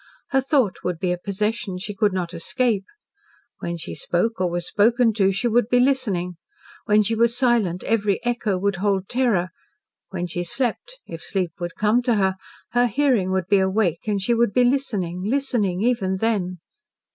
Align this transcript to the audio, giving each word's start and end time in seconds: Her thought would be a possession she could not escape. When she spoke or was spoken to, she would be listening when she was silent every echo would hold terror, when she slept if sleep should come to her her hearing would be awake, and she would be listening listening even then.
Her 0.29 0.41
thought 0.41 0.77
would 0.83 0.97
be 0.97 1.11
a 1.11 1.17
possession 1.19 1.77
she 1.77 1.93
could 1.93 2.11
not 2.11 2.33
escape. 2.33 2.85
When 3.59 3.77
she 3.77 3.93
spoke 3.93 4.41
or 4.41 4.49
was 4.49 4.65
spoken 4.65 5.13
to, 5.13 5.31
she 5.31 5.47
would 5.47 5.69
be 5.69 5.79
listening 5.79 6.37
when 6.85 7.03
she 7.03 7.13
was 7.13 7.37
silent 7.37 7.83
every 7.83 8.19
echo 8.25 8.57
would 8.57 8.77
hold 8.77 9.07
terror, 9.07 9.49
when 10.09 10.25
she 10.25 10.43
slept 10.43 10.97
if 11.05 11.21
sleep 11.21 11.51
should 11.59 11.75
come 11.75 12.01
to 12.01 12.15
her 12.15 12.33
her 12.71 12.87
hearing 12.87 13.29
would 13.29 13.45
be 13.45 13.59
awake, 13.59 14.07
and 14.07 14.23
she 14.23 14.33
would 14.33 14.53
be 14.53 14.63
listening 14.63 15.21
listening 15.23 15.83
even 15.83 16.17
then. 16.17 16.57